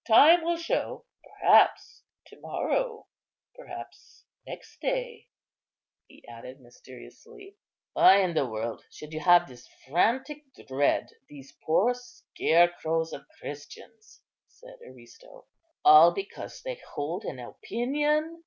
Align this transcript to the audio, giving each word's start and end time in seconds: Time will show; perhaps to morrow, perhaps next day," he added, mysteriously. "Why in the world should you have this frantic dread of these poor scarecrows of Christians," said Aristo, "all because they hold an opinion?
Time 0.07 0.43
will 0.43 0.57
show; 0.57 1.05
perhaps 1.23 2.01
to 2.25 2.39
morrow, 2.41 3.05
perhaps 3.53 4.25
next 4.47 4.79
day," 4.81 5.27
he 6.07 6.27
added, 6.27 6.59
mysteriously. 6.59 7.55
"Why 7.93 8.23
in 8.23 8.33
the 8.33 8.47
world 8.49 8.83
should 8.89 9.13
you 9.13 9.19
have 9.19 9.47
this 9.47 9.67
frantic 9.87 10.43
dread 10.67 11.03
of 11.11 11.27
these 11.29 11.55
poor 11.63 11.93
scarecrows 11.93 13.13
of 13.13 13.27
Christians," 13.39 14.21
said 14.47 14.79
Aristo, 14.83 15.45
"all 15.85 16.11
because 16.11 16.63
they 16.63 16.77
hold 16.95 17.23
an 17.23 17.37
opinion? 17.37 18.39